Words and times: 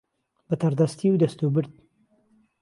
به 0.47 0.55
تهڕدهستی 0.61 1.07
و 1.11 1.17
دهست 1.21 1.39
و 1.43 1.49
برد 1.49 1.71